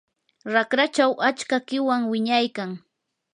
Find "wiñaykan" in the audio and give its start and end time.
2.11-2.71